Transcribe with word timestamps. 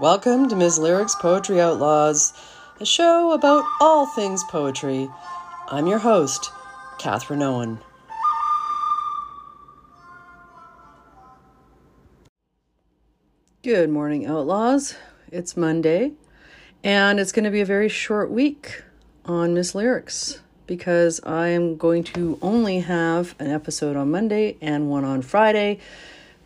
Welcome 0.00 0.48
to 0.50 0.54
Ms. 0.54 0.78
Lyrics 0.78 1.16
Poetry 1.16 1.60
Outlaws, 1.60 2.32
a 2.78 2.86
show 2.86 3.32
about 3.32 3.64
all 3.80 4.06
things 4.06 4.44
poetry. 4.44 5.10
I'm 5.66 5.88
your 5.88 5.98
host, 5.98 6.52
Catherine 6.98 7.42
Owen. 7.42 7.80
Good 13.64 13.90
morning, 13.90 14.24
Outlaws. 14.24 14.94
It's 15.32 15.56
Monday, 15.56 16.12
and 16.84 17.18
it's 17.18 17.32
going 17.32 17.46
to 17.46 17.50
be 17.50 17.60
a 17.60 17.66
very 17.66 17.88
short 17.88 18.30
week 18.30 18.84
on 19.24 19.52
Miss 19.52 19.74
Lyrics 19.74 20.38
because 20.68 21.20
I 21.24 21.48
am 21.48 21.76
going 21.76 22.04
to 22.04 22.38
only 22.40 22.78
have 22.78 23.34
an 23.40 23.50
episode 23.50 23.96
on 23.96 24.12
Monday 24.12 24.58
and 24.60 24.88
one 24.88 25.04
on 25.04 25.22
Friday 25.22 25.80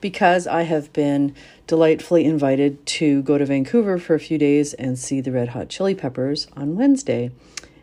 because 0.03 0.47
I 0.47 0.63
have 0.63 0.93
been 0.93 1.35
delightfully 1.67 2.27
invited 2.27 2.85
to 2.85 3.23
go 3.23 3.39
to 3.39 3.47
Vancouver 3.47 3.97
for 3.97 4.15
a 4.15 4.21
few 4.21 4.37
days 4.37 4.75
and 4.75 4.99
see 4.99 5.23
the 5.23 5.33
Red 5.33 5.51
Hot 5.51 5.71
Chili 5.71 5.95
Peppers 5.95 6.47
on 6.55 6.77
Wednesday. 6.77 7.31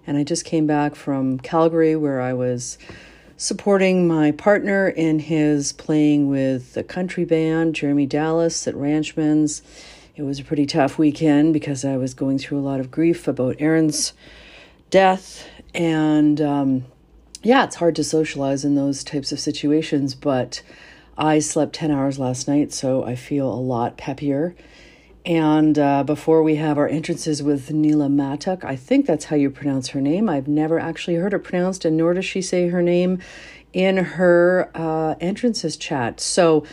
And 0.06 0.18
I 0.18 0.24
just 0.24 0.46
came 0.46 0.68
back 0.68 0.94
from 0.94 1.40
Calgary 1.40 1.96
where 1.96 2.22
I 2.22 2.34
was 2.34 2.78
supporting 3.38 4.08
my 4.08 4.32
partner 4.32 4.90
in 4.90 5.18
his 5.20 5.72
playing 5.74 6.30
with 6.30 6.74
the 6.74 6.84
country 6.84 7.26
band, 7.26 7.74
Jeremy 7.74 8.06
Dallas 8.06 8.68
at 8.68 8.76
Ranchman's. 8.76 9.64
It 10.16 10.24
was 10.24 10.40
a 10.40 10.44
pretty 10.44 10.66
tough 10.66 10.98
weekend 10.98 11.54
because 11.54 11.86
I 11.86 11.96
was 11.96 12.14
going 12.14 12.38
through 12.38 12.60
a 12.60 12.62
lot 12.62 12.82
of 12.82 12.92
grief 12.92 13.28
about 13.28 13.56
Aaron's 13.60 14.12
death. 14.90 15.48
And 15.74 16.42
um, 16.42 16.86
yeah, 17.42 17.64
it's 17.64 17.78
hard 17.78 17.96
to 17.96 18.04
socialize 18.04 18.66
in 18.66 18.76
those 18.76 19.06
types 19.06 19.32
of 19.32 19.40
situations, 19.40 20.16
but 20.16 20.62
I 21.20 21.40
slept 21.40 21.74
10 21.74 21.92
hours 21.92 22.18
last 22.18 22.48
night, 22.48 22.72
so 22.72 23.04
I 23.04 23.16
feel 23.16 23.52
a 23.52 23.60
lot 23.60 23.98
peppier. 23.98 24.56
And 25.26 25.78
uh, 25.78 26.04
before 26.06 26.42
we 26.42 26.56
have 26.56 26.78
our 26.78 26.88
entrances 26.88 27.44
with 27.44 27.70
Nyla 27.70 28.10
Matuk, 28.10 28.64
I 28.64 28.78
think 28.78 29.06
that's 29.06 29.26
how 29.26 29.36
you 29.36 29.50
pronounce 29.50 29.90
her 29.90 30.00
name. 30.00 30.30
I've 30.30 30.48
never 30.48 30.80
actually 30.80 31.16
heard 31.16 31.34
it 31.34 31.40
pronounced, 31.40 31.84
and 31.84 31.98
nor 31.98 32.14
does 32.14 32.24
she 32.24 32.42
say 32.42 32.70
her 32.70 32.82
name 32.82 33.20
in 33.74 33.98
her 33.98 34.72
uh, 34.74 35.16
entrances 35.20 35.76
chat. 35.76 36.22
So 36.22 36.66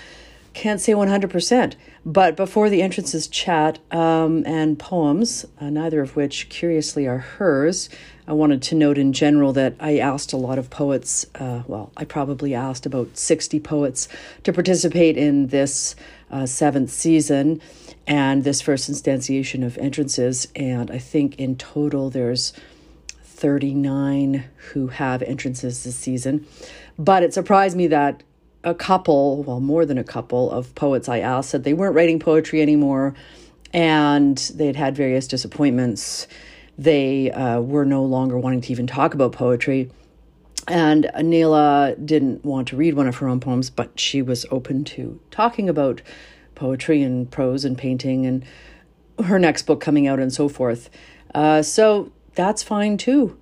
can't 0.55 0.81
say 0.81 0.93
100%. 0.93 1.75
But 2.07 2.37
before 2.37 2.71
the 2.71 2.83
entrances 2.83 3.27
chat 3.27 3.81
um, 3.91 4.45
and 4.47 4.79
poems, 4.79 5.45
uh, 5.61 5.71
neither 5.71 6.01
of 6.01 6.15
which 6.15 6.49
curiously 6.49 7.07
are 7.07 7.19
hers, 7.19 7.91
I 8.29 8.33
wanted 8.33 8.61
to 8.63 8.75
note 8.75 8.99
in 8.99 9.13
general 9.13 9.53
that 9.53 9.75
I 9.79 9.99
asked 9.99 10.33
a 10.33 10.37
lot 10.37 10.59
of 10.59 10.69
poets, 10.69 11.27
uh, 11.37 11.63
well, 11.69 11.93
I 11.97 12.05
probably 12.05 12.55
asked 12.55 12.85
about 12.85 13.17
60 13.17 13.61
poets 13.61 14.09
to 14.43 14.53
participate 14.53 15.17
in 15.17 15.47
this 15.49 15.95
uh, 16.31 16.45
seventh 16.47 16.91
season 16.91 17.61
and 18.05 18.43
this 18.43 18.61
first 18.61 18.91
instantiation 18.91 19.65
of 19.65 19.79
entrances. 19.79 20.49
And 20.57 20.91
I 20.91 20.99
think 20.99 21.39
in 21.39 21.57
total 21.57 22.11
there's 22.11 22.53
39 23.23 24.45
who 24.73 24.89
have 24.89 25.23
entrances 25.23 25.85
this 25.85 25.97
season. 25.97 26.47
But 26.99 27.23
it 27.23 27.33
surprised 27.33 27.77
me 27.77 27.87
that 27.89 28.25
a 28.65 28.75
couple, 28.75 29.45
well, 29.45 29.61
more 29.61 29.87
than 29.87 29.99
a 29.99 30.05
couple 30.05 30.51
of 30.51 30.75
poets 30.75 31.09
I 31.09 31.21
asked 31.21 31.51
said 31.51 31.63
they 31.63 31.75
weren't 31.75 31.95
writing 31.95 32.19
poetry 32.19 32.61
anymore 32.61 33.15
and 33.73 34.37
they'd 34.55 34.75
had 34.75 34.97
various 34.97 35.29
disappointments 35.29 36.27
they 36.79 37.31
uh, 37.31 37.61
were 37.61 37.85
no 37.85 38.05
longer 38.05 38.39
wanting 38.39 38.61
to 38.63 38.73
even 38.73 38.87
talk 38.87 39.15
about 39.15 39.33
poetry. 39.33 39.91
And 40.69 41.11
Nyla 41.15 42.05
didn't 42.05 42.45
want 42.45 42.69
to 42.69 42.77
read 42.77 42.95
one 42.95 43.07
of 43.07 43.17
her 43.17 43.29
own 43.29 43.41
poems, 43.41 43.71
but 43.71 43.99
she 44.01 44.21
was 44.21 44.45
open 44.51 44.85
to 44.85 45.21
talking 45.31 45.69
about 45.69 46.03
poetry 46.55 47.03
and 47.03 47.31
prose 47.31 47.65
and 47.65 47.79
painting 47.79 48.27
and 48.27 48.45
her 49.25 49.39
next 49.39 49.63
book 49.63 49.81
coming 49.81 50.07
out 50.07 50.19
and 50.19 50.33
so 50.33 50.49
forth. 50.49 50.91
Uh, 51.35 51.63
so 51.63 52.13
that's 52.35 52.63
fine 52.63 52.97
too. 52.97 53.39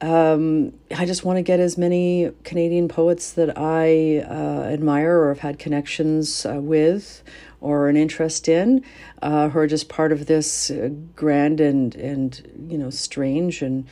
Um, 0.00 0.74
I 0.96 1.06
just 1.06 1.24
want 1.24 1.38
to 1.38 1.42
get 1.42 1.58
as 1.58 1.76
many 1.76 2.30
Canadian 2.44 2.88
poets 2.88 3.32
that 3.32 3.58
I 3.58 4.18
uh, 4.18 4.62
admire 4.72 5.18
or 5.18 5.28
have 5.28 5.40
had 5.40 5.58
connections 5.58 6.46
uh, 6.46 6.60
with 6.60 7.22
or 7.60 7.88
an 7.88 7.96
interest 7.96 8.48
in, 8.48 8.84
uh, 9.22 9.48
who 9.48 9.58
are 9.58 9.66
just 9.66 9.88
part 9.88 10.12
of 10.12 10.26
this 10.26 10.70
uh, 10.70 10.90
grand 11.16 11.60
and 11.60 11.96
and 11.96 12.68
you 12.68 12.78
know 12.78 12.90
strange 12.90 13.62
and 13.62 13.86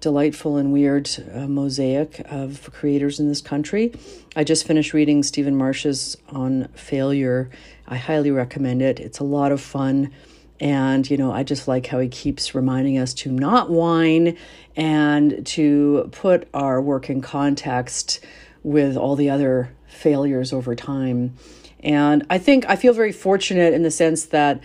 delightful 0.00 0.56
and 0.56 0.72
weird 0.72 1.08
uh, 1.32 1.46
mosaic 1.46 2.20
of 2.28 2.68
creators 2.72 3.20
in 3.20 3.28
this 3.28 3.40
country. 3.40 3.92
I 4.34 4.42
just 4.42 4.66
finished 4.66 4.92
reading 4.92 5.22
Stephen 5.22 5.54
Marche's 5.54 6.16
on 6.28 6.66
failure. 6.74 7.50
I 7.86 7.96
highly 7.96 8.32
recommend 8.32 8.82
it. 8.82 8.98
It's 8.98 9.20
a 9.20 9.24
lot 9.24 9.52
of 9.52 9.60
fun. 9.60 10.12
And, 10.62 11.10
you 11.10 11.16
know, 11.16 11.32
I 11.32 11.42
just 11.42 11.66
like 11.66 11.88
how 11.88 11.98
he 11.98 12.06
keeps 12.06 12.54
reminding 12.54 12.96
us 12.96 13.12
to 13.14 13.32
not 13.32 13.68
whine 13.68 14.38
and 14.76 15.44
to 15.48 16.08
put 16.12 16.48
our 16.54 16.80
work 16.80 17.10
in 17.10 17.20
context 17.20 18.20
with 18.62 18.96
all 18.96 19.16
the 19.16 19.28
other 19.28 19.74
failures 19.88 20.52
over 20.52 20.76
time. 20.76 21.34
And 21.80 22.24
I 22.30 22.38
think 22.38 22.64
I 22.68 22.76
feel 22.76 22.92
very 22.92 23.10
fortunate 23.10 23.74
in 23.74 23.82
the 23.82 23.90
sense 23.90 24.26
that 24.26 24.60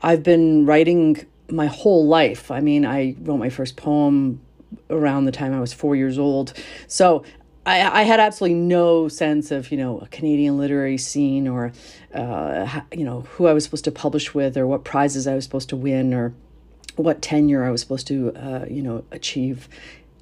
I've 0.00 0.22
been 0.22 0.66
writing 0.66 1.26
my 1.50 1.66
whole 1.66 2.06
life. 2.06 2.52
I 2.52 2.60
mean, 2.60 2.86
I 2.86 3.16
wrote 3.20 3.38
my 3.38 3.50
first 3.50 3.76
poem 3.76 4.40
around 4.88 5.24
the 5.24 5.32
time 5.32 5.52
I 5.52 5.58
was 5.58 5.72
four 5.72 5.96
years 5.96 6.16
old. 6.16 6.52
So 6.86 7.24
I, 7.66 8.00
I 8.00 8.02
had 8.02 8.20
absolutely 8.20 8.58
no 8.58 9.08
sense 9.08 9.50
of, 9.50 9.70
you 9.70 9.76
know, 9.76 9.98
a 9.98 10.06
Canadian 10.08 10.56
literary 10.58 10.96
scene 10.96 11.46
or, 11.46 11.72
uh, 12.14 12.80
you 12.92 13.04
know, 13.04 13.22
who 13.32 13.46
I 13.46 13.52
was 13.52 13.64
supposed 13.64 13.84
to 13.84 13.92
publish 13.92 14.34
with 14.34 14.56
or 14.56 14.66
what 14.66 14.84
prizes 14.84 15.26
I 15.26 15.34
was 15.34 15.44
supposed 15.44 15.68
to 15.70 15.76
win 15.76 16.14
or 16.14 16.32
what 16.96 17.22
tenure 17.22 17.64
I 17.64 17.70
was 17.70 17.80
supposed 17.80 18.06
to, 18.08 18.32
uh, 18.34 18.64
you 18.68 18.82
know, 18.82 19.04
achieve 19.10 19.68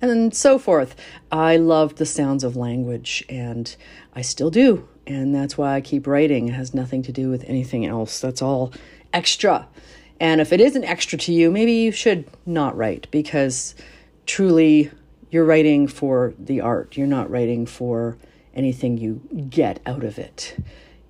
and 0.01 0.35
so 0.35 0.59
forth. 0.59 0.95
I 1.31 1.57
loved 1.57 1.99
the 1.99 2.07
sounds 2.07 2.45
of 2.45 2.57
language 2.57 3.25
and 3.29 3.75
I 4.15 4.23
still 4.23 4.51
do. 4.51 4.89
And 5.07 5.35
that's 5.35 5.57
why 5.57 5.75
I 5.75 5.81
keep 5.81 6.07
writing. 6.07 6.49
It 6.49 6.53
has 6.53 6.75
nothing 6.75 7.03
to 7.05 7.13
do 7.13 7.31
with 7.31 7.45
anything 7.45 7.87
else. 7.87 8.21
That's 8.21 8.43
all 8.43 8.73
extra. 9.13 9.67
And 10.21 10.41
if 10.41 10.53
it 10.53 10.61
isn't 10.61 10.85
extra 10.85 11.19
to 11.19 11.33
you, 11.33 11.51
maybe 11.51 11.73
you 11.73 11.93
should 11.93 12.27
not 12.45 12.77
write 12.77 13.07
because 13.11 13.75
truly 14.27 14.91
you're 15.31 15.45
writing 15.45 15.87
for 15.87 16.35
the 16.39 16.61
art. 16.61 16.97
You're 16.97 17.07
not 17.07 17.31
writing 17.31 17.67
for 17.67 18.17
anything 18.55 18.99
you 18.99 19.21
get 19.49 19.81
out 19.87 20.05
of 20.05 20.19
it 20.19 20.57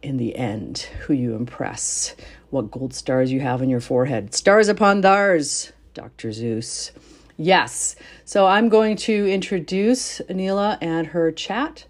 in 0.02 0.16
the 0.16 0.36
end, 0.36 0.78
who 1.00 1.12
you 1.12 1.34
impress, 1.34 2.14
what 2.50 2.70
gold 2.70 2.94
stars 2.94 3.32
you 3.32 3.40
have 3.40 3.62
on 3.62 3.68
your 3.68 3.80
forehead. 3.80 4.34
Stars 4.34 4.68
upon 4.68 5.02
thars, 5.02 5.72
Dr. 5.94 6.28
Seuss. 6.28 6.92
Yes. 7.36 7.96
So 8.24 8.46
I'm 8.46 8.68
going 8.68 8.96
to 8.96 9.26
introduce 9.26 10.20
Nyla 10.28 10.78
and 10.80 11.08
her 11.08 11.30
chat. 11.30 11.84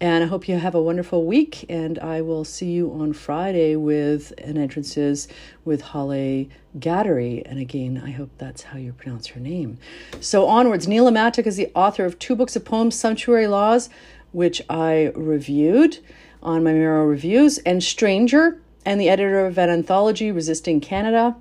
And 0.00 0.22
I 0.22 0.26
hope 0.26 0.46
you 0.46 0.58
have 0.58 0.74
a 0.74 0.82
wonderful 0.82 1.24
week. 1.24 1.64
And 1.68 1.98
I 1.98 2.20
will 2.20 2.44
see 2.44 2.70
you 2.70 2.92
on 2.92 3.12
Friday 3.14 3.76
with 3.76 4.32
an 4.38 4.58
entrances 4.58 5.26
with 5.64 5.80
Holly 5.80 6.50
Gattery. 6.78 7.42
And 7.46 7.58
again, 7.58 8.02
I 8.04 8.10
hope 8.10 8.30
that's 8.36 8.64
how 8.64 8.78
you 8.78 8.92
pronounce 8.92 9.28
her 9.28 9.40
name. 9.40 9.78
So 10.20 10.46
onwards, 10.46 10.86
Nyla 10.86 11.12
Matuk 11.12 11.46
is 11.46 11.56
the 11.56 11.70
author 11.74 12.04
of 12.04 12.18
two 12.18 12.36
books 12.36 12.56
of 12.56 12.64
poems, 12.64 12.94
Sumptuary 12.94 13.46
Laws, 13.46 13.88
which 14.32 14.60
I 14.68 15.12
reviewed 15.14 15.98
on 16.42 16.62
my 16.62 16.72
Marrow 16.72 17.06
Reviews, 17.06 17.58
and 17.58 17.82
Stranger, 17.82 18.60
and 18.84 19.00
the 19.00 19.08
editor 19.08 19.46
of 19.46 19.58
an 19.58 19.70
anthology, 19.70 20.30
Resisting 20.30 20.80
Canada. 20.80 21.34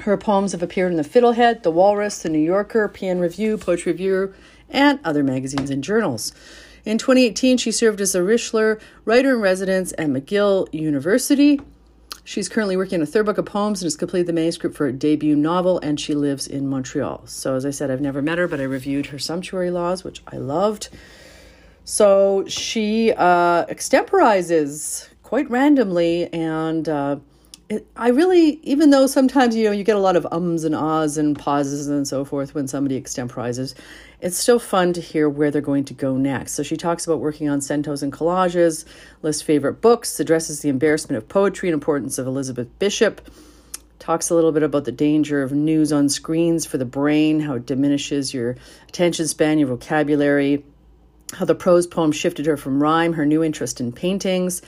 Her 0.00 0.16
poems 0.18 0.52
have 0.52 0.62
appeared 0.62 0.90
in 0.90 0.98
The 0.98 1.04
Fiddlehead, 1.04 1.62
The 1.62 1.70
Walrus, 1.70 2.22
The 2.22 2.28
New 2.28 2.40
Yorker, 2.40 2.88
PN 2.88 3.20
Review, 3.20 3.56
Poetry 3.56 3.92
Review, 3.92 4.34
and 4.68 4.98
other 5.04 5.22
magazines 5.22 5.70
and 5.70 5.82
journals. 5.82 6.32
In 6.86 6.98
2018, 6.98 7.56
she 7.56 7.72
served 7.72 8.00
as 8.00 8.14
a 8.14 8.20
Richler 8.20 8.80
writer 9.04 9.34
in 9.34 9.40
residence 9.40 9.92
at 9.98 10.06
McGill 10.06 10.72
University. 10.72 11.60
She's 12.22 12.48
currently 12.48 12.76
working 12.76 13.00
on 13.00 13.02
a 13.02 13.06
third 13.06 13.26
book 13.26 13.38
of 13.38 13.44
poems 13.44 13.82
and 13.82 13.86
has 13.86 13.96
completed 13.96 14.28
the 14.28 14.32
manuscript 14.32 14.76
for 14.76 14.86
a 14.86 14.92
debut 14.92 15.34
novel, 15.34 15.80
and 15.80 15.98
she 15.98 16.14
lives 16.14 16.46
in 16.46 16.68
Montreal. 16.68 17.26
So, 17.26 17.56
as 17.56 17.66
I 17.66 17.70
said, 17.70 17.90
I've 17.90 18.00
never 18.00 18.22
met 18.22 18.38
her, 18.38 18.46
but 18.46 18.60
I 18.60 18.62
reviewed 18.62 19.06
her 19.06 19.18
Sumptuary 19.18 19.72
Laws, 19.72 20.04
which 20.04 20.22
I 20.28 20.36
loved. 20.36 20.88
So, 21.84 22.44
she 22.46 23.12
uh, 23.12 23.66
extemporizes 23.66 25.08
quite 25.24 25.50
randomly 25.50 26.32
and 26.32 26.88
uh, 26.88 27.16
it, 27.68 27.86
I 27.96 28.08
really, 28.08 28.60
even 28.62 28.90
though 28.90 29.06
sometimes 29.06 29.56
you 29.56 29.64
know 29.64 29.72
you 29.72 29.82
get 29.82 29.96
a 29.96 30.00
lot 30.00 30.16
of 30.16 30.26
ums 30.30 30.64
and 30.64 30.74
ahs 30.74 31.18
and 31.18 31.36
pauses 31.36 31.88
and 31.88 32.06
so 32.06 32.24
forth 32.24 32.54
when 32.54 32.68
somebody 32.68 33.00
extemporizes, 33.00 33.74
it's 34.20 34.36
still 34.36 34.60
fun 34.60 34.92
to 34.92 35.00
hear 35.00 35.28
where 35.28 35.50
they're 35.50 35.60
going 35.60 35.84
to 35.86 35.94
go 35.94 36.16
next. 36.16 36.52
So 36.52 36.62
she 36.62 36.76
talks 36.76 37.06
about 37.06 37.18
working 37.18 37.48
on 37.48 37.60
centos 37.60 38.02
and 38.02 38.12
collages, 38.12 38.84
lists 39.22 39.42
favorite 39.42 39.80
books, 39.80 40.20
addresses 40.20 40.60
the 40.60 40.68
embarrassment 40.68 41.18
of 41.18 41.28
poetry 41.28 41.68
and 41.68 41.74
importance 41.74 42.18
of 42.18 42.26
Elizabeth 42.28 42.68
Bishop, 42.78 43.20
talks 43.98 44.30
a 44.30 44.34
little 44.34 44.52
bit 44.52 44.62
about 44.62 44.84
the 44.84 44.92
danger 44.92 45.42
of 45.42 45.50
news 45.50 45.92
on 45.92 46.08
screens 46.08 46.64
for 46.66 46.78
the 46.78 46.84
brain, 46.84 47.40
how 47.40 47.54
it 47.54 47.66
diminishes 47.66 48.32
your 48.32 48.54
attention 48.88 49.26
span, 49.26 49.58
your 49.58 49.68
vocabulary, 49.68 50.64
how 51.32 51.44
the 51.44 51.54
prose 51.56 51.88
poem 51.88 52.12
shifted 52.12 52.46
her 52.46 52.56
from 52.56 52.80
rhyme, 52.80 53.14
her 53.14 53.26
new 53.26 53.42
interest 53.42 53.80
in 53.80 53.90
paintings 53.90 54.62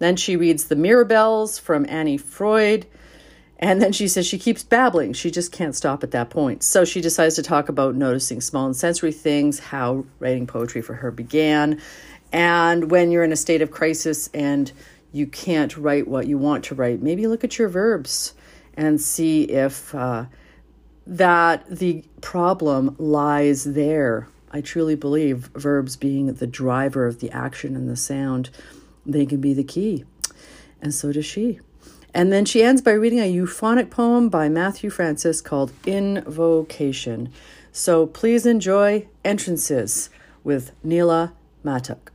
then 0.00 0.16
she 0.16 0.34
reads 0.34 0.64
The 0.64 0.74
Mirabelles 0.74 1.60
from 1.60 1.86
Annie 1.88 2.18
Freud. 2.18 2.86
And 3.62 3.80
then 3.80 3.92
she 3.92 4.08
says 4.08 4.26
she 4.26 4.38
keeps 4.38 4.64
babbling. 4.64 5.12
She 5.12 5.30
just 5.30 5.52
can't 5.52 5.76
stop 5.76 6.02
at 6.02 6.12
that 6.12 6.30
point. 6.30 6.62
So 6.62 6.86
she 6.86 7.02
decides 7.02 7.36
to 7.36 7.42
talk 7.42 7.68
about 7.68 7.94
noticing 7.94 8.40
small 8.40 8.64
and 8.64 8.74
sensory 8.74 9.12
things, 9.12 9.58
how 9.58 10.06
writing 10.18 10.46
poetry 10.46 10.80
for 10.80 10.94
her 10.94 11.10
began. 11.10 11.78
And 12.32 12.90
when 12.90 13.10
you're 13.10 13.22
in 13.22 13.32
a 13.32 13.36
state 13.36 13.60
of 13.60 13.70
crisis 13.70 14.30
and 14.32 14.72
you 15.12 15.26
can't 15.26 15.76
write 15.76 16.08
what 16.08 16.26
you 16.26 16.38
want 16.38 16.64
to 16.64 16.74
write, 16.74 17.02
maybe 17.02 17.26
look 17.26 17.44
at 17.44 17.58
your 17.58 17.68
verbs 17.68 18.32
and 18.74 18.98
see 18.98 19.42
if 19.42 19.94
uh, 19.94 20.24
that 21.06 21.68
the 21.68 22.02
problem 22.22 22.96
lies 22.98 23.64
there. 23.64 24.28
I 24.52 24.62
truly 24.62 24.94
believe 24.94 25.50
verbs 25.54 25.96
being 25.96 26.32
the 26.32 26.46
driver 26.46 27.06
of 27.06 27.20
the 27.20 27.30
action 27.30 27.76
and 27.76 27.90
the 27.90 27.96
sound, 27.96 28.48
they 29.06 29.26
can 29.26 29.40
be 29.40 29.54
the 29.54 29.64
key. 29.64 30.04
And 30.80 30.94
so 30.94 31.12
does 31.12 31.26
she. 31.26 31.60
And 32.12 32.32
then 32.32 32.44
she 32.44 32.62
ends 32.62 32.82
by 32.82 32.92
reading 32.92 33.20
a 33.20 33.30
euphonic 33.30 33.90
poem 33.90 34.28
by 34.28 34.48
Matthew 34.48 34.90
Francis 34.90 35.40
called 35.40 35.72
Invocation. 35.86 37.30
So 37.72 38.06
please 38.06 38.46
enjoy 38.46 39.06
Entrances 39.24 40.10
with 40.42 40.72
Nyla 40.84 41.32
Matuk. 41.64 42.10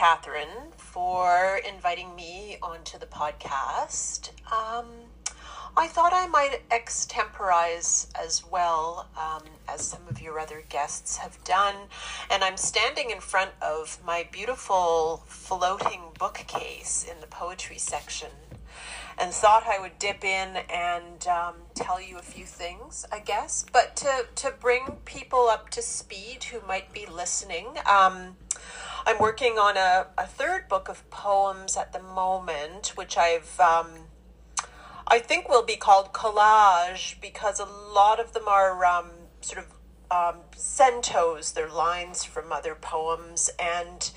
Catherine, 0.00 0.72
for 0.78 1.60
inviting 1.68 2.16
me 2.16 2.56
onto 2.62 2.98
the 2.98 3.04
podcast. 3.04 4.30
Um, 4.50 4.86
I 5.76 5.88
thought 5.88 6.14
I 6.14 6.26
might 6.26 6.62
extemporize 6.70 8.06
as 8.18 8.42
well 8.50 9.10
um, 9.14 9.42
as 9.68 9.82
some 9.82 10.00
of 10.08 10.22
your 10.22 10.38
other 10.38 10.62
guests 10.70 11.18
have 11.18 11.44
done. 11.44 11.74
And 12.30 12.42
I'm 12.42 12.56
standing 12.56 13.10
in 13.10 13.20
front 13.20 13.50
of 13.60 13.98
my 14.02 14.26
beautiful 14.32 15.22
floating 15.26 16.00
bookcase 16.18 17.04
in 17.04 17.20
the 17.20 17.26
poetry 17.26 17.76
section 17.76 18.30
and 19.18 19.30
thought 19.32 19.64
I 19.66 19.78
would 19.78 19.98
dip 19.98 20.24
in 20.24 20.56
and 20.72 21.26
um, 21.26 21.56
tell 21.74 22.00
you 22.00 22.16
a 22.16 22.22
few 22.22 22.46
things, 22.46 23.04
I 23.12 23.18
guess. 23.18 23.66
But 23.70 23.96
to, 23.96 24.24
to 24.36 24.50
bring 24.50 24.96
people 25.04 25.48
up 25.48 25.68
to 25.70 25.82
speed 25.82 26.44
who 26.44 26.66
might 26.66 26.90
be 26.94 27.04
listening, 27.04 27.66
um, 27.84 28.36
I'm 29.10 29.18
working 29.18 29.58
on 29.58 29.76
a, 29.76 30.06
a 30.16 30.24
third 30.24 30.68
book 30.68 30.88
of 30.88 31.10
poems 31.10 31.76
at 31.76 31.92
the 31.92 32.00
moment, 32.00 32.92
which 32.94 33.16
I've 33.16 33.58
um, 33.58 33.88
I 35.04 35.18
think 35.18 35.48
will 35.48 35.64
be 35.64 35.74
called 35.74 36.12
collage 36.12 37.20
because 37.20 37.58
a 37.58 37.64
lot 37.64 38.20
of 38.20 38.34
them 38.34 38.44
are 38.46 38.84
um, 38.84 39.10
sort 39.40 39.66
of 39.66 39.72
um, 40.12 40.42
centos, 40.54 41.52
they're 41.52 41.68
lines 41.68 42.22
from 42.22 42.52
other 42.52 42.76
poems, 42.76 43.50
and 43.58 44.12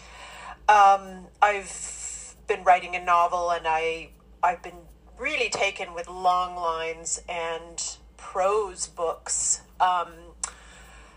um, 0.70 1.26
I've 1.42 2.36
been 2.46 2.64
writing 2.64 2.96
a 2.96 3.04
novel, 3.04 3.50
and 3.50 3.66
I 3.68 4.10
I've 4.44 4.62
been 4.62 4.86
really 5.18 5.50
taken 5.50 5.96
with 5.96 6.08
long 6.08 6.56
lines 6.56 7.20
and 7.28 7.98
prose 8.16 8.86
books. 8.86 9.62
Um, 9.80 10.33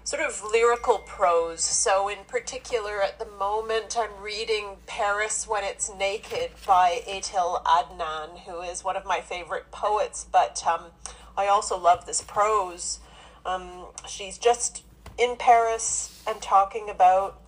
sort 0.06 0.22
of 0.22 0.40
lyrical 0.52 0.98
prose. 0.98 1.64
So, 1.64 2.08
in 2.08 2.18
particular, 2.28 3.02
at 3.02 3.18
the 3.18 3.26
moment, 3.26 3.96
I'm 3.98 4.22
reading 4.22 4.76
Paris 4.86 5.48
When 5.48 5.64
It's 5.64 5.92
Naked 5.92 6.52
by 6.64 7.02
Etel 7.08 7.60
Adnan, 7.64 8.38
who 8.46 8.60
is 8.60 8.84
one 8.84 8.96
of 8.96 9.04
my 9.04 9.20
favorite 9.20 9.72
poets, 9.72 10.24
but 10.30 10.62
um, 10.64 10.92
I 11.36 11.48
also 11.48 11.76
love 11.76 12.06
this 12.06 12.22
prose. 12.22 13.00
Um, 13.44 13.86
she's 14.06 14.38
just 14.38 14.84
in 15.18 15.34
Paris 15.34 16.22
and 16.24 16.40
talking 16.40 16.88
about 16.88 17.40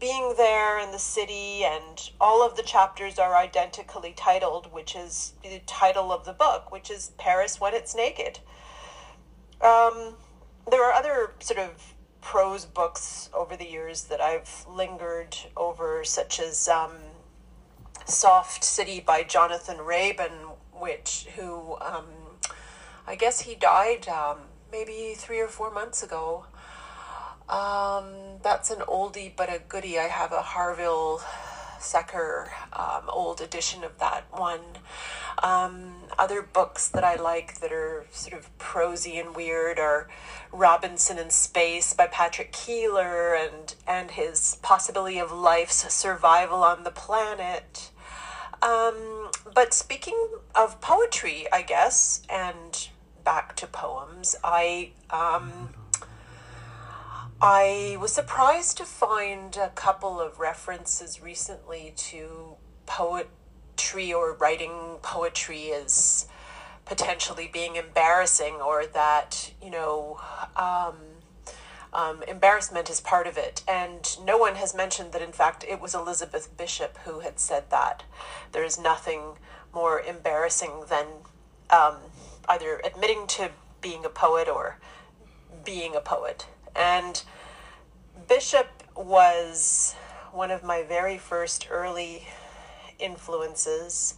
being 0.00 0.32
there 0.38 0.78
in 0.80 0.92
the 0.92 0.98
city, 0.98 1.64
and 1.64 2.10
all 2.18 2.42
of 2.42 2.56
the 2.56 2.62
chapters 2.62 3.18
are 3.18 3.36
identically 3.36 4.14
titled, 4.16 4.72
which 4.72 4.96
is 4.96 5.34
the 5.42 5.60
title 5.66 6.12
of 6.12 6.24
the 6.24 6.32
book, 6.32 6.72
which 6.72 6.90
is 6.90 7.10
Paris 7.18 7.60
When 7.60 7.74
It's 7.74 7.94
Naked. 7.94 8.38
Um, 9.60 10.14
there 10.70 10.84
are 10.84 10.92
other 10.92 11.32
sort 11.40 11.58
of 11.58 11.94
prose 12.20 12.64
books 12.64 13.28
over 13.32 13.56
the 13.56 13.66
years 13.66 14.04
that 14.04 14.20
I've 14.20 14.66
lingered 14.68 15.36
over, 15.56 16.04
such 16.04 16.38
as 16.38 16.68
um, 16.68 16.92
Soft 18.04 18.62
City 18.64 19.00
by 19.00 19.22
Jonathan 19.22 19.78
Raban, 19.78 20.56
which 20.72 21.26
who 21.36 21.76
um, 21.80 22.06
I 23.06 23.16
guess 23.16 23.40
he 23.40 23.54
died 23.54 24.08
um, 24.08 24.38
maybe 24.70 25.14
three 25.16 25.40
or 25.40 25.48
four 25.48 25.70
months 25.70 26.02
ago. 26.02 26.46
Um, 27.48 28.38
that's 28.42 28.70
an 28.70 28.80
oldie 28.80 29.32
but 29.34 29.48
a 29.48 29.60
goodie. 29.68 29.98
I 29.98 30.04
have 30.04 30.32
a 30.32 30.38
Harvill 30.38 31.20
Secker 31.80 32.52
um, 32.72 33.02
old 33.08 33.40
edition 33.40 33.84
of 33.84 33.98
that 33.98 34.24
one. 34.30 34.60
Um, 35.42 35.94
other 36.18 36.42
books 36.42 36.88
that 36.88 37.04
I 37.04 37.16
like 37.16 37.60
that 37.60 37.72
are 37.72 38.06
sort 38.10 38.38
of 38.38 38.56
prosy 38.58 39.18
and 39.18 39.34
weird 39.34 39.78
are 39.78 40.08
Robinson 40.52 41.18
in 41.18 41.30
Space 41.30 41.94
by 41.94 42.06
Patrick 42.06 42.52
Keiller 42.52 43.34
and 43.34 43.74
and 43.86 44.12
his 44.12 44.58
possibility 44.62 45.18
of 45.18 45.32
life's 45.32 45.92
survival 45.92 46.62
on 46.62 46.84
the 46.84 46.90
planet. 46.90 47.90
Um, 48.62 49.30
but 49.54 49.72
speaking 49.72 50.28
of 50.54 50.80
poetry, 50.80 51.46
I 51.50 51.62
guess, 51.62 52.22
and 52.28 52.88
back 53.24 53.56
to 53.56 53.66
poems, 53.66 54.36
I 54.44 54.90
um, 55.10 55.70
I 57.42 57.96
was 57.98 58.12
surprised 58.12 58.76
to 58.76 58.84
find 58.84 59.56
a 59.56 59.70
couple 59.70 60.20
of 60.20 60.38
references 60.38 61.22
recently 61.22 61.94
to 61.96 62.56
poetry 62.84 64.12
or 64.12 64.34
writing 64.34 64.98
poetry 65.00 65.72
as 65.72 66.26
potentially 66.84 67.48
being 67.50 67.76
embarrassing 67.76 68.56
or 68.56 68.84
that, 68.84 69.52
you 69.62 69.70
know, 69.70 70.20
um, 70.54 70.96
um, 71.94 72.22
embarrassment 72.28 72.90
is 72.90 73.00
part 73.00 73.26
of 73.26 73.38
it. 73.38 73.62
And 73.66 74.18
no 74.22 74.36
one 74.36 74.56
has 74.56 74.74
mentioned 74.74 75.12
that, 75.12 75.22
in 75.22 75.32
fact, 75.32 75.64
it 75.66 75.80
was 75.80 75.94
Elizabeth 75.94 76.54
Bishop 76.58 76.98
who 77.06 77.20
had 77.20 77.40
said 77.40 77.70
that. 77.70 78.02
There 78.52 78.64
is 78.64 78.78
nothing 78.78 79.38
more 79.72 79.98
embarrassing 79.98 80.82
than 80.90 81.06
um, 81.70 81.96
either 82.50 82.82
admitting 82.84 83.26
to 83.28 83.50
being 83.80 84.04
a 84.04 84.10
poet 84.10 84.46
or 84.46 84.76
being 85.64 85.96
a 85.96 86.00
poet. 86.02 86.46
And 86.76 87.22
Bishop 88.30 88.84
was 88.94 89.96
one 90.30 90.52
of 90.52 90.62
my 90.62 90.84
very 90.84 91.18
first 91.18 91.66
early 91.68 92.28
influences, 93.00 94.14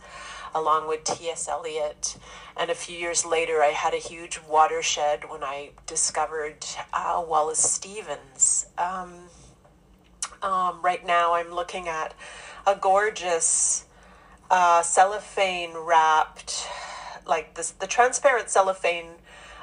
along 0.54 0.86
with 0.86 1.02
T.S. 1.02 1.48
Eliot. 1.48 2.18
And 2.54 2.70
a 2.70 2.74
few 2.74 2.94
years 2.94 3.24
later, 3.24 3.62
I 3.62 3.68
had 3.68 3.94
a 3.94 3.96
huge 3.96 4.38
watershed 4.46 5.30
when 5.30 5.42
I 5.42 5.70
discovered 5.86 6.66
uh, 6.92 7.24
Wallace 7.26 7.62
Stevens. 7.62 8.66
Um, 8.76 9.14
um, 10.42 10.82
right 10.82 11.06
now, 11.06 11.32
I'm 11.32 11.50
looking 11.50 11.88
at 11.88 12.12
a 12.66 12.76
gorgeous 12.76 13.86
uh, 14.50 14.82
cellophane 14.82 15.72
wrapped, 15.74 16.68
like 17.26 17.54
this, 17.54 17.70
the 17.70 17.86
transparent 17.86 18.50
cellophane 18.50 19.12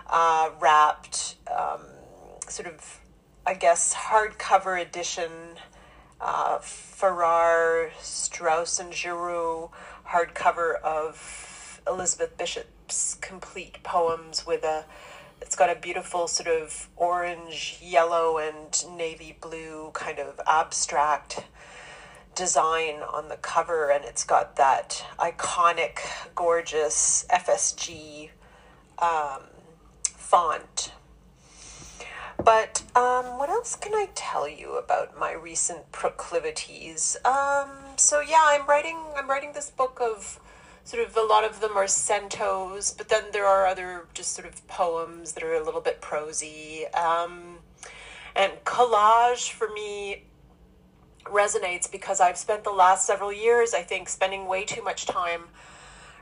uh, 0.08 0.50
wrapped 0.60 1.36
um, 1.56 1.82
sort 2.48 2.68
of, 2.68 3.00
I 3.46 3.54
guess, 3.54 3.94
hardcover 3.94 4.82
edition, 4.82 5.32
uh, 6.22 6.60
Farrar, 6.60 7.92
Straus, 8.02 8.80
and 8.80 8.94
Giroux 8.94 9.72
hardcover 10.08 10.80
of 10.82 11.82
Elizabeth 11.88 12.38
Bishop's 12.38 13.16
complete 13.16 13.82
poems 13.84 14.46
with 14.46 14.64
a 14.64 14.86
it's 15.42 15.56
got 15.56 15.70
a 15.70 15.80
beautiful 15.80 16.28
sort 16.28 16.50
of 16.50 16.90
orange, 16.98 17.80
yellow, 17.82 18.38
and 18.38 18.98
navy 18.98 19.38
blue 19.40 19.90
kind 19.94 20.20
of 20.20 20.40
abstract 20.46 21.46
design 22.36 22.96
on 23.02 23.30
the 23.30 23.38
cover, 23.38 23.90
and 23.90 24.04
it's 24.04 24.24
got 24.26 24.58
that 24.58 25.06
iconic, 25.18 26.00
gorgeous 26.36 27.26
FSG 27.30 28.30
um, 29.00 29.44
font 30.04 30.92
but 32.44 32.84
um, 32.96 33.38
what 33.38 33.50
else 33.50 33.76
can 33.76 33.94
I 33.94 34.08
tell 34.16 34.48
you 34.48 34.78
about 34.78 35.18
my 35.20 35.34
recent 35.34 35.92
proclivities? 35.92 37.18
Um, 37.26 37.70
so 37.98 38.22
yeah, 38.22 38.42
I'm 38.44 38.66
writing. 38.68 38.98
I'm 39.18 39.30
writing 39.30 39.52
this 39.54 39.70
book 39.70 40.00
of 40.02 40.40
sort 40.84 41.06
of 41.08 41.16
a 41.16 41.22
lot 41.22 41.44
of 41.44 41.60
them 41.62 41.78
are 41.78 41.86
centos, 41.86 42.98
but 42.98 43.10
then 43.10 43.26
there 43.32 43.46
are 43.46 43.68
other 43.68 44.08
just 44.14 44.34
sort 44.34 44.48
of 44.48 44.68
poems 44.68 45.34
that 45.34 45.44
are 45.44 45.54
a 45.54 45.64
little 45.64 45.82
bit 45.82 46.02
prosy. 46.02 46.88
Um, 46.94 47.60
and 48.36 48.54
collage 48.64 49.52
for 49.52 49.70
me 49.70 50.24
resonates 51.26 51.92
because 51.92 52.20
I've 52.20 52.38
spent 52.38 52.64
the 52.64 52.72
last 52.72 53.06
several 53.06 53.32
years, 53.32 53.74
I 53.74 53.82
think, 53.82 54.10
spending 54.10 54.48
way 54.48 54.66
too 54.66 54.84
much 54.84 55.06
time 55.06 55.44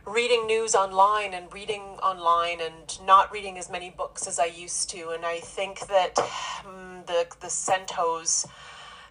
reading 0.08 0.48
news 0.48 0.74
online 0.74 1.34
and 1.34 1.54
reading 1.54 1.82
online 2.02 2.62
and 2.62 2.98
not 3.06 3.30
reading 3.32 3.58
as 3.58 3.70
many 3.70 3.90
books 3.90 4.26
as 4.26 4.40
I 4.40 4.46
used 4.46 4.90
to. 4.92 5.10
And 5.10 5.26
I 5.26 5.40
think 5.40 5.86
that 5.88 6.18
um, 6.66 7.04
the 7.08 7.28
the 7.42 7.48
centos 7.48 8.48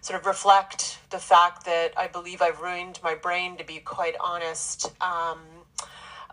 sort 0.01 0.19
of 0.19 0.25
reflect 0.25 0.99
the 1.11 1.19
fact 1.19 1.65
that 1.65 1.93
I 1.95 2.07
believe 2.07 2.41
I've 2.41 2.61
ruined 2.61 2.99
my 3.03 3.13
brain, 3.13 3.57
to 3.57 3.63
be 3.63 3.77
quite 3.77 4.15
honest. 4.19 4.91
Um, 5.01 5.39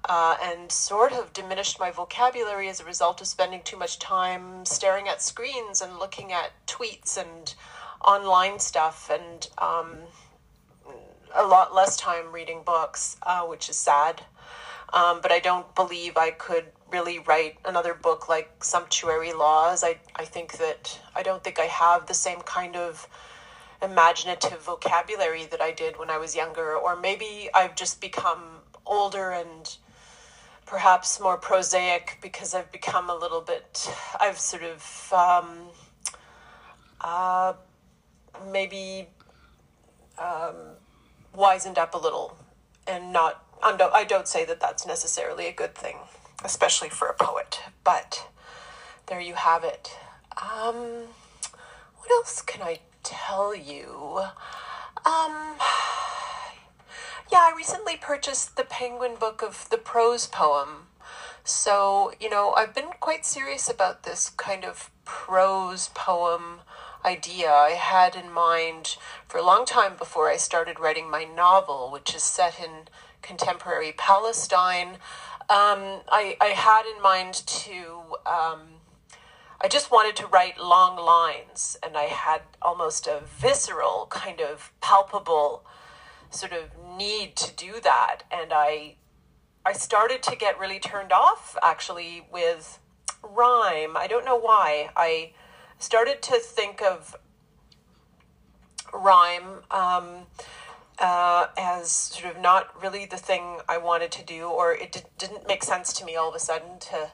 uh, 0.07 0.37
and 0.43 0.71
sort 0.71 1.13
of 1.13 1.33
diminished 1.33 1.81
my 1.81 1.91
vocabulary 1.91 2.69
as 2.69 2.79
a 2.79 2.85
result 2.85 3.23
of 3.23 3.27
spending 3.27 3.63
too 3.63 3.79
much 3.79 3.99
time 3.99 4.63
staring 4.67 5.09
at 5.09 5.23
screens 5.23 5.81
and 5.81 5.99
looking 5.99 6.31
at 6.31 6.51
tweets 6.67 7.17
and 7.17 7.55
online 8.03 8.59
stuff 8.59 9.11
and 9.11 9.49
um, 9.57 9.97
a 11.35 11.43
lot 11.43 11.75
less 11.75 11.97
time 11.97 12.31
reading 12.33 12.61
books, 12.67 13.17
uh, 13.23 13.43
which 13.45 13.71
is 13.71 13.77
sad. 13.77 14.21
Um, 14.95 15.19
but 15.21 15.33
I 15.33 15.41
don't 15.41 15.75
believe 15.75 16.17
I 16.17 16.31
could 16.31 16.67
really 16.91 17.19
write 17.19 17.57
another 17.65 17.95
book 17.95 18.29
like 18.29 18.63
Sumptuary 18.63 19.33
Laws. 19.33 19.83
I, 19.83 19.99
I 20.15 20.25
think 20.25 20.59
that 20.59 21.01
I 21.17 21.23
don't 21.25 21.43
think 21.43 21.59
I 21.59 21.65
have 21.65 22.07
the 22.07 22.15
same 22.15 22.41
kind 22.43 22.77
of 22.77 23.09
imaginative 23.83 24.63
vocabulary 24.63 25.47
that 25.47 25.61
I 25.61 25.73
did 25.73 25.99
when 25.99 26.11
I 26.11 26.19
was 26.19 26.37
younger, 26.37 26.77
or 26.77 26.95
maybe 26.95 27.51
I've 27.53 27.75
just 27.75 28.01
become 28.01 28.61
older 28.87 29.31
and 29.33 29.77
perhaps 30.65 31.21
more 31.21 31.37
prosaic 31.37 32.19
because 32.23 32.55
I've 32.55 32.71
become 32.73 33.11
a 33.11 33.17
little 33.17 33.41
bit, 33.41 33.91
I've 34.21 34.39
sort 34.39 34.63
of 34.63 35.13
um, 35.13 35.59
uh, 37.01 37.55
maybe 38.51 39.09
um, 40.19 40.55
wizened 41.35 41.79
up 41.79 41.95
a 41.95 41.99
little 41.99 42.39
and 42.87 43.13
not, 43.13 43.44
I 43.67 44.05
don't 44.05 44.29
say 44.29 44.45
that 44.45 44.61
that's 44.61 44.87
necessarily 44.87 45.47
a 45.47 45.53
good 45.53 45.75
thing, 45.75 45.97
especially 46.45 46.91
for 46.91 47.09
a 47.09 47.15
poet, 47.15 47.61
but 47.83 48.29
there 49.07 49.21
you 49.21 49.35
have 49.35 49.65
it. 49.65 49.97
Um, 50.37 51.07
what 51.97 52.11
else 52.11 52.43
can 52.43 52.63
I 52.63 52.81
tell 53.03 53.55
you? 53.55 54.21
Um, 55.07 55.57
yeah, 57.33 57.39
I 57.39 57.53
recently 57.57 57.97
purchased 57.97 58.57
the 58.57 58.65
Penguin 58.65 59.15
book 59.19 59.43
of 59.43 59.69
the 59.71 59.79
prose 59.79 60.27
poem. 60.27 60.89
So, 61.43 62.13
you 62.21 62.29
know, 62.29 62.53
I've 62.55 62.75
been 62.75 62.91
quite 63.01 63.25
serious 63.25 63.71
about 63.71 64.03
this 64.03 64.31
kind 64.31 64.65
of 64.65 64.91
prose 65.05 65.91
poem 65.95 66.61
idea 67.05 67.51
I 67.51 67.71
had 67.71 68.17
in 68.17 68.33
mind 68.33 68.97
for 69.29 69.39
a 69.39 69.45
long 69.45 69.67
time 69.67 69.97
before 69.97 70.31
I 70.31 70.37
started 70.37 70.81
writing 70.81 71.11
my 71.11 71.25
novel, 71.25 71.91
which 71.91 72.15
is 72.15 72.23
set 72.23 72.59
in 72.59 72.89
contemporary 73.27 73.93
Palestine. 73.97 74.99
Um, 75.49 76.01
I, 76.09 76.37
I 76.41 76.53
had 76.55 76.85
in 76.87 77.03
mind 77.03 77.35
to, 77.35 78.17
um, 78.27 78.61
I 79.61 79.69
just 79.69 79.91
wanted 79.91 80.17
to 80.17 80.27
write 80.27 80.59
long 80.59 80.97
lines, 80.97 81.77
and 81.83 81.97
I 81.97 82.05
had 82.05 82.43
almost 82.63 83.07
a 83.07 83.23
visceral, 83.39 84.07
kind 84.11 84.41
of 84.41 84.73
palpable 84.81 85.65
sort 86.31 86.53
of 86.53 86.71
need 86.97 87.37
to 87.37 87.55
do 87.55 87.81
that. 87.83 88.23
And 88.31 88.53
I, 88.53 88.97
I 89.65 89.73
started 89.73 90.23
to 90.25 90.37
get 90.37 90.59
really 90.59 90.79
turned 90.79 91.13
off 91.13 91.57
actually 91.63 92.27
with 92.31 92.79
rhyme. 93.23 93.97
I 93.97 94.07
don't 94.09 94.25
know 94.25 94.39
why. 94.39 94.91
I, 94.97 95.33
started 95.79 96.23
to 96.23 96.39
think 96.39 96.83
of 96.83 97.17
rhyme 98.93 99.63
um, 99.71 100.27
uh, 100.99 101.47
as 101.57 101.91
sort 101.91 102.35
of 102.35 102.41
not 102.41 102.81
really 102.81 103.07
the 103.07 103.17
thing 103.17 103.59
I 103.69 103.79
wanted 103.79 104.13
to 104.13 104.25
do, 104.25 104.47
or 104.47 104.73
it 104.73 104.93
did, 104.93 105.05
didn't 105.19 105.47
make 105.47 105.63
sense 105.65 105.93
to 105.95 106.05
me 106.05 106.17
all 106.17 106.29
of 106.29 106.35
a 106.35 106.39
sudden 106.39 106.79
to 106.91 107.11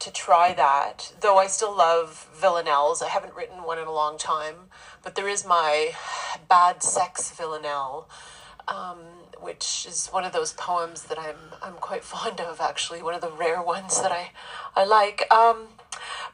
to 0.00 0.10
try 0.10 0.54
that. 0.54 1.12
Though 1.20 1.36
I 1.36 1.46
still 1.46 1.76
love 1.76 2.28
villanelles, 2.34 3.02
I 3.02 3.08
haven't 3.08 3.34
written 3.34 3.64
one 3.64 3.78
in 3.78 3.86
a 3.86 3.92
long 3.92 4.16
time, 4.16 4.70
but 5.02 5.14
there 5.14 5.28
is 5.28 5.44
my 5.44 5.92
bad 6.48 6.82
sex 6.82 7.30
villanelle. 7.30 8.08
Um, 8.68 8.98
which 9.40 9.86
is 9.88 10.08
one 10.08 10.24
of 10.24 10.32
those 10.32 10.52
poems 10.52 11.04
that 11.04 11.18
I'm 11.18 11.36
I'm 11.62 11.74
quite 11.74 12.04
fond 12.14 12.40
of 12.40 12.60
actually, 12.60 13.02
one 13.02 13.14
of 13.14 13.20
the 13.20 13.30
rare 13.30 13.62
ones 13.62 14.00
that 14.00 14.12
I 14.12 14.30
I 14.76 14.84
like. 14.84 15.32
Um, 15.32 15.68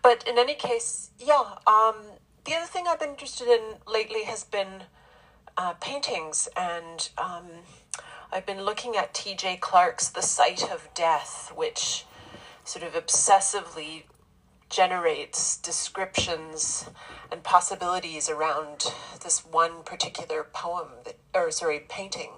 but 0.02 0.26
in 0.28 0.38
any 0.38 0.54
case, 0.54 1.11
yeah. 1.18 1.56
Um, 1.66 1.96
the 2.44 2.54
other 2.54 2.66
thing 2.66 2.87
I've 2.87 3.00
been 3.00 3.11
interested 3.11 3.49
in 3.49 3.78
lately 3.92 4.25
has 4.25 4.44
been 4.44 4.85
uh, 5.57 5.75
paintings, 5.81 6.49
and 6.57 7.09
um, 7.19 7.47
I've 8.33 8.47
been 8.47 8.63
looking 8.63 8.97
at 8.97 9.15
T.J. 9.15 9.59
Clark's 9.59 10.09
*The 10.09 10.23
Sight 10.23 10.71
of 10.71 10.89
Death*, 10.95 11.53
which 11.55 12.05
sort 12.65 12.85
of 12.85 12.95
obsessively 12.95 14.05
generates 14.69 15.57
descriptions 15.57 16.89
and 17.31 17.43
possibilities 17.43 18.29
around 18.29 18.93
this 19.23 19.45
one 19.45 19.83
particular 19.85 20.45
poem 20.53 20.89
that, 21.05 21.17
or 21.35 21.51
sorry, 21.51 21.81
painting 21.89 22.31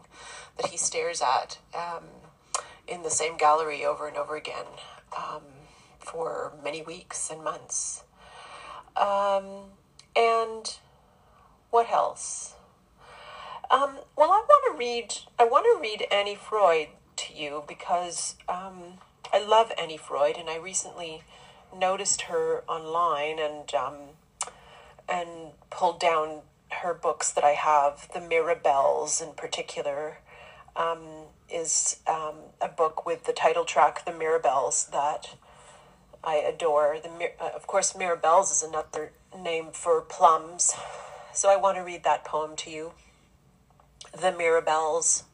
that 0.57 0.67
he 0.67 0.77
stares 0.77 1.23
at 1.23 1.59
um, 1.75 2.05
in 2.87 3.03
the 3.03 3.11
same 3.11 3.37
gallery 3.37 3.85
over 3.85 4.07
and 4.07 4.17
over 4.17 4.37
again. 4.37 4.67
Um, 5.17 5.43
for 6.09 6.53
many 6.65 6.83
weeks 6.83 7.31
and 7.31 7.45
months. 7.45 8.03
Um, 8.97 9.71
and 10.17 10.77
what 11.71 11.91
else? 11.91 12.55
Um, 13.71 13.99
well, 14.17 14.31
I 14.33 14.43
want 14.49 14.73
to 14.73 14.79
read. 14.79 15.15
I 15.39 15.45
want 15.45 15.67
to 15.67 15.81
read 15.81 16.07
Annie 16.11 16.37
Freud 16.37 16.89
to 17.17 17.35
you 17.35 17.65
because 17.69 18.37
um, 18.49 18.95
I 19.31 19.45
love 19.45 19.73
Annie 19.79 19.99
Freud, 19.99 20.37
and 20.39 20.49
I 20.49 20.57
recently 20.57 21.23
noticed 21.77 22.23
her 22.23 22.65
online 22.67 23.39
and 23.39 23.75
um, 23.75 23.95
and 25.07 25.53
pulled 25.71 26.01
down 26.01 26.41
her 26.81 26.95
books 26.95 27.31
that 27.33 27.45
I 27.45 27.51
have. 27.51 28.09
The 28.15 28.21
Mirabelles, 28.21 29.23
in 29.23 29.35
particular, 29.35 30.21
um, 30.75 31.27
is 31.51 32.01
um, 32.07 32.37
a 32.63 32.69
book 32.69 33.05
with 33.05 33.25
the 33.25 33.35
title 33.35 33.67
track 33.67 34.07
"The 34.07 34.13
Mirabelles" 34.13 34.91
that 34.93 35.35
I 36.25 36.37
adore. 36.37 36.97
The 37.03 37.33
uh, 37.39 37.51
of 37.55 37.67
course, 37.67 37.93
Mirabelles 37.93 38.51
is 38.51 38.63
another 38.63 39.13
name 39.39 39.73
for 39.73 40.01
plums, 40.01 40.73
so 41.35 41.51
I 41.51 41.57
want 41.57 41.77
to 41.77 41.83
read 41.83 42.03
that 42.05 42.25
poem 42.25 42.57
to 42.57 42.71
you. 42.71 42.93
The 44.13 44.33
Mirabelles. 44.33 45.25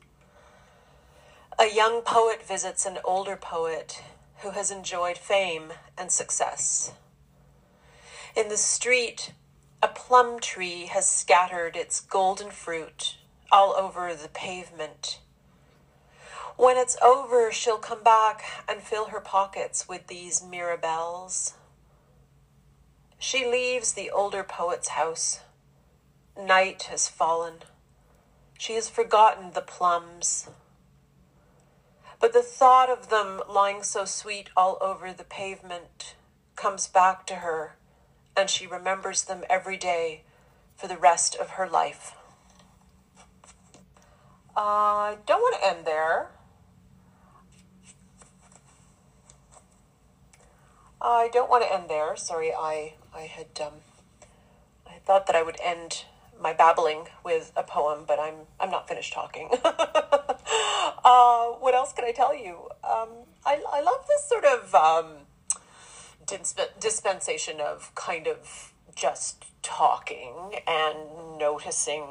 A 1.58 1.66
young 1.72 2.02
poet 2.02 2.42
visits 2.42 2.86
an 2.86 2.98
older 3.04 3.36
poet 3.36 4.02
who 4.38 4.50
has 4.50 4.70
enjoyed 4.70 5.18
fame 5.18 5.72
and 5.96 6.10
success. 6.10 6.92
In 8.36 8.48
the 8.48 8.56
street, 8.56 9.32
a 9.82 9.88
plum 9.88 10.40
tree 10.40 10.86
has 10.86 11.08
scattered 11.08 11.76
its 11.76 12.00
golden 12.00 12.50
fruit 12.50 13.16
all 13.52 13.74
over 13.76 14.14
the 14.14 14.28
pavement 14.28 15.20
when 16.56 16.76
it's 16.76 16.96
over, 17.02 17.50
she'll 17.50 17.78
come 17.78 18.04
back 18.04 18.44
and 18.68 18.80
fill 18.80 19.06
her 19.06 19.20
pockets 19.20 19.88
with 19.88 20.06
these 20.06 20.40
mirabelles. 20.40 21.54
She 23.18 23.44
leaves 23.44 23.92
the 23.92 24.10
older 24.10 24.44
poet's 24.44 24.88
house. 24.88 25.40
Night 26.38 26.84
has 26.84 27.08
fallen. 27.08 27.54
She 28.64 28.76
has 28.76 28.88
forgotten 28.88 29.50
the 29.50 29.60
plums. 29.60 30.48
But 32.18 32.32
the 32.32 32.40
thought 32.40 32.88
of 32.88 33.10
them 33.10 33.42
lying 33.46 33.82
so 33.82 34.06
sweet 34.06 34.48
all 34.56 34.78
over 34.80 35.12
the 35.12 35.22
pavement 35.22 36.14
comes 36.56 36.88
back 36.88 37.26
to 37.26 37.34
her, 37.44 37.76
and 38.34 38.48
she 38.48 38.66
remembers 38.66 39.24
them 39.24 39.44
every 39.50 39.76
day 39.76 40.22
for 40.76 40.86
the 40.88 40.96
rest 40.96 41.36
of 41.36 41.50
her 41.50 41.68
life. 41.68 42.12
I 44.56 45.12
uh, 45.12 45.16
don't 45.26 45.42
want 45.42 45.60
to 45.60 45.68
end 45.68 45.84
there. 45.84 46.30
I 51.02 51.28
don't 51.30 51.50
want 51.50 51.64
to 51.64 51.70
end 51.70 51.90
there. 51.90 52.16
Sorry, 52.16 52.50
I 52.50 52.94
I 53.14 53.26
had 53.26 53.60
um, 53.60 53.74
I 54.86 55.00
thought 55.04 55.26
that 55.26 55.36
I 55.36 55.42
would 55.42 55.60
end 55.62 56.06
my 56.40 56.52
babbling 56.52 57.06
with 57.24 57.52
a 57.56 57.62
poem, 57.62 58.04
but 58.06 58.18
I'm 58.18 58.46
I'm 58.60 58.70
not 58.70 58.88
finished 58.88 59.12
talking. 59.12 59.50
uh, 59.64 61.46
what 61.60 61.74
else 61.74 61.92
can 61.92 62.04
I 62.04 62.12
tell 62.12 62.34
you? 62.34 62.68
Um, 62.82 63.08
I 63.44 63.62
I 63.72 63.80
love 63.80 64.06
this 64.08 64.24
sort 64.24 64.44
of 64.44 64.74
um, 64.74 65.06
disp- 66.26 66.78
dispensation 66.80 67.60
of 67.60 67.94
kind 67.94 68.26
of 68.26 68.72
just 68.94 69.44
talking 69.62 70.56
and 70.66 71.38
noticing 71.38 72.04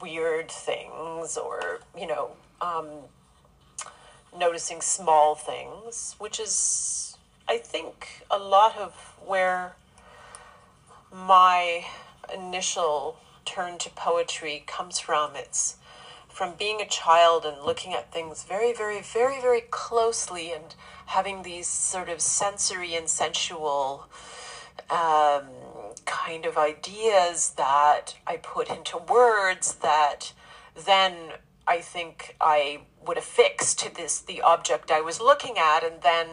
weird 0.00 0.50
things, 0.50 1.36
or 1.36 1.80
you 1.98 2.06
know, 2.06 2.30
um, 2.60 2.88
noticing 4.36 4.80
small 4.80 5.34
things, 5.34 6.16
which 6.18 6.38
is 6.38 7.16
I 7.48 7.58
think 7.58 8.24
a 8.30 8.38
lot 8.38 8.76
of 8.78 8.94
where 9.26 9.74
my 11.12 11.84
initial 12.34 13.18
turn 13.44 13.78
to 13.78 13.90
poetry 13.90 14.62
comes 14.66 14.98
from 14.98 15.34
it's 15.34 15.76
from 16.28 16.54
being 16.54 16.80
a 16.80 16.86
child 16.86 17.44
and 17.44 17.62
looking 17.62 17.92
at 17.92 18.12
things 18.12 18.44
very, 18.44 18.72
very, 18.72 19.02
very, 19.02 19.40
very 19.40 19.62
closely 19.70 20.52
and 20.52 20.74
having 21.06 21.42
these 21.42 21.66
sort 21.66 22.08
of 22.08 22.20
sensory 22.20 22.94
and 22.94 23.10
sensual 23.10 24.08
um, 24.88 25.42
kind 26.06 26.46
of 26.46 26.56
ideas 26.56 27.50
that 27.56 28.14
I 28.26 28.36
put 28.36 28.70
into 28.70 28.96
words 28.96 29.74
that 29.76 30.32
then 30.86 31.32
I 31.66 31.80
think 31.80 32.36
I 32.40 32.82
would 33.06 33.18
affix 33.18 33.74
to 33.74 33.94
this 33.94 34.20
the 34.20 34.40
object 34.40 34.90
I 34.90 35.00
was 35.00 35.20
looking 35.20 35.58
at. 35.58 35.84
And 35.84 36.00
then 36.02 36.26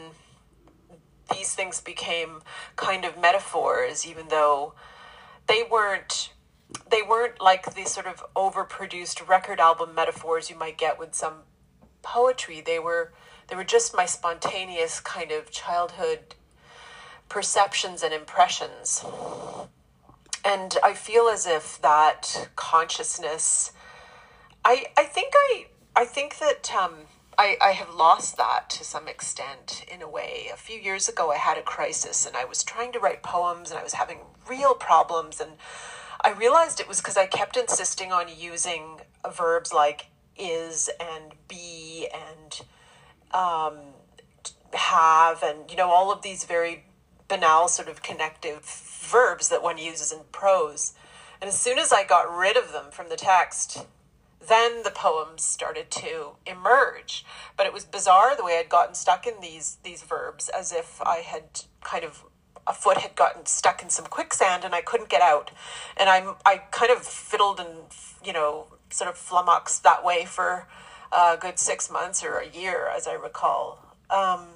these 1.32 1.54
things 1.54 1.82
became 1.82 2.42
kind 2.76 3.04
of 3.04 3.20
metaphors 3.20 4.08
even 4.08 4.30
though 4.30 4.74
they 5.48 5.64
weren't 5.70 6.32
they 6.92 7.02
weren't 7.02 7.42
like 7.42 7.74
the 7.76 7.86
sort 7.86 8.06
of 8.06 8.24
overproduced 8.36 9.28
record 9.28 9.60
album 9.60 9.96
metaphors 9.96 10.50
you 10.50 10.58
might 10.58 10.78
get 10.78 11.00
with 11.00 11.16
some 11.16 11.44
poetry 12.02 12.62
they 12.62 12.80
were 12.80 13.14
they 13.48 13.56
were 13.56 13.64
just 13.64 13.96
my 13.96 14.06
spontaneous 14.06 15.00
kind 15.00 15.32
of 15.32 15.50
childhood 15.52 16.36
perceptions 17.30 18.04
and 18.04 18.14
impressions 18.14 19.06
and 20.46 20.78
i 20.84 20.94
feel 20.94 21.28
as 21.28 21.46
if 21.46 21.82
that 21.82 22.50
consciousness 22.56 23.72
i 24.64 24.86
i 24.98 25.04
think 25.04 25.34
i 25.36 25.68
i 25.96 26.06
think 26.06 26.38
that 26.40 26.72
um 26.74 26.94
I, 27.40 27.56
I 27.62 27.72
have 27.74 27.94
lost 27.94 28.38
that 28.38 28.68
to 28.72 28.84
some 28.84 29.08
extent 29.08 29.86
in 29.88 30.02
a 30.02 30.10
way. 30.10 30.50
A 30.52 30.58
few 30.58 30.80
years 30.80 31.08
ago, 31.08 31.30
I 31.30 31.38
had 31.38 31.56
a 31.56 31.62
crisis 31.62 32.26
and 32.26 32.36
I 32.36 32.46
was 32.46 32.64
trying 32.64 32.92
to 32.94 33.00
write 33.00 33.22
poems 33.22 33.70
and 33.70 33.80
I 33.80 33.84
was 33.84 33.94
having 33.94 34.22
real 34.50 34.74
problems. 34.74 35.40
And 35.40 35.52
I 36.22 36.32
realized 36.32 36.80
it 36.80 36.88
was 36.88 37.00
because 37.00 37.18
I 37.18 37.26
kept 37.26 37.58
insisting 37.58 38.12
on 38.12 38.28
using 38.36 39.00
verbs 39.32 39.74
like 39.74 40.08
is 40.38 40.90
and 41.00 41.34
be 41.48 42.08
and 42.14 42.62
um, 43.34 43.78
have 44.74 45.44
and, 45.44 45.70
you 45.70 45.78
know, 45.78 45.90
all 45.90 46.12
of 46.12 46.22
these 46.22 46.44
very 46.46 46.86
banal 47.28 47.68
sort 47.68 47.90
of 47.90 48.02
connective 48.02 48.64
verbs 48.64 49.50
that 49.50 49.64
one 49.64 49.78
uses 49.78 50.12
in 50.12 50.20
prose. 50.32 50.94
And 51.42 51.48
as 51.48 51.60
soon 51.60 51.78
as 51.78 51.92
I 51.92 52.04
got 52.04 52.36
rid 52.36 52.58
of 52.58 52.72
them 52.72 52.86
from 52.92 53.10
the 53.10 53.16
text, 53.16 53.86
then 54.48 54.84
the 54.84 54.92
poems 54.92 55.44
started 55.44 55.92
to 55.92 56.32
emerge. 56.46 57.26
But 57.56 57.66
it 57.66 57.74
was 57.74 57.86
bizarre 57.86 58.36
the 58.36 58.44
way 58.44 58.58
I'd 58.60 58.70
gotten 58.70 58.96
stuck 58.96 59.28
in 59.28 59.42
these 59.42 59.78
these 59.84 60.04
verbs, 60.04 60.50
as 60.50 60.72
if 60.72 61.02
I 61.02 61.18
had 61.18 61.64
kind 61.84 62.04
of 62.04 62.24
a 62.68 62.74
foot 62.74 62.98
had 62.98 63.16
gotten 63.16 63.46
stuck 63.46 63.82
in 63.82 63.90
some 63.90 64.06
quicksand 64.06 64.64
and 64.64 64.76
I 64.76 64.82
couldn't 64.82 65.10
get 65.10 65.22
out. 65.22 65.52
And 65.96 66.10
I 66.10 66.34
I 66.46 66.58
kind 66.72 66.92
of 66.92 67.00
fiddled 67.00 67.60
and 67.60 67.70
you 68.24 68.34
know 68.34 68.68
sort 68.90 69.10
of 69.10 69.18
flummoxed 69.18 69.84
that 69.84 70.04
way 70.04 70.26
for 70.26 70.68
a 71.12 71.38
good 71.40 71.60
six 71.60 71.90
months 71.90 72.24
or 72.24 72.38
a 72.38 72.48
year, 72.48 72.90
as 72.96 73.08
I 73.08 73.14
recall. 73.14 73.80
Um, 74.10 74.48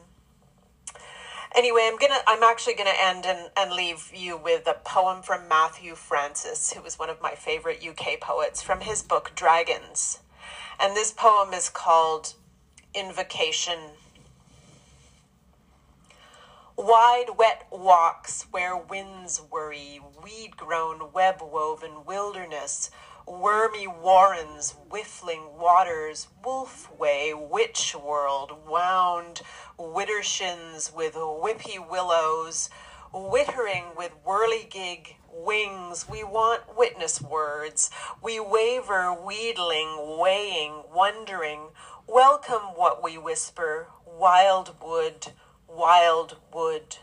anyway, 1.56 1.90
I'm 1.92 1.98
gonna 1.98 2.20
I'm 2.28 2.44
actually 2.44 2.76
gonna 2.76 2.92
end 2.98 3.26
and, 3.26 3.50
and 3.58 3.72
leave 3.72 4.12
you 4.14 4.38
with 4.38 4.68
a 4.68 4.76
poem 4.84 5.22
from 5.22 5.48
Matthew 5.48 5.96
Francis, 5.96 6.74
who 6.74 6.82
was 6.82 7.00
one 7.00 7.10
of 7.10 7.22
my 7.22 7.36
favorite 7.36 7.86
UK 7.86 8.20
poets, 8.20 8.62
from 8.62 8.82
his 8.82 9.02
book 9.02 9.32
Dragons. 9.36 10.20
And 10.80 10.96
this 10.96 11.12
poem 11.12 11.54
is 11.54 11.70
called 11.70 12.34
Invocation. 12.94 13.80
Wide, 16.84 17.38
wet 17.38 17.68
walks 17.70 18.48
where 18.50 18.76
winds 18.76 19.40
worry, 19.52 20.02
weed 20.24 20.58
grown, 20.58 21.12
web 21.14 21.40
woven 21.40 22.06
wilderness 22.06 22.90
wormy 23.28 23.86
warrens, 23.86 24.72
whiffling 24.90 25.60
waters, 25.60 26.28
wolf 26.44 26.92
way, 26.98 27.36
witch 27.36 27.96
world, 27.96 28.52
wound 28.68 29.42
widdershins 29.78 30.92
with 30.92 31.14
whippy 31.14 31.78
willows, 31.78 32.72
wittering 33.14 33.96
with 33.96 34.12
whirligig 34.26 35.18
wings. 35.32 36.10
We 36.10 36.24
want 36.24 36.76
witness 36.76 37.22
words. 37.22 37.92
We 38.24 38.40
waver, 38.40 39.14
wheedling, 39.14 40.18
weighing, 40.20 40.82
wondering. 40.92 41.70
Welcome 42.08 42.74
what 42.76 43.04
we 43.04 43.20
whisper, 43.20 43.90
wild 44.06 44.76
wood, 44.84 45.28
wild 45.76 46.38
wood. 46.54 46.98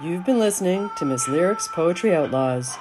You've 0.00 0.24
been 0.24 0.38
listening 0.38 0.90
to 0.96 1.04
Miss 1.04 1.28
Lyric's 1.28 1.68
Poetry 1.68 2.14
Outlaws. 2.14 2.76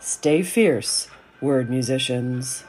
Stay 0.00 0.42
fierce, 0.42 1.08
word 1.40 1.70
musicians. 1.70 2.64